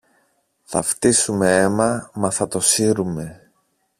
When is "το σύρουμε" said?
2.47-3.49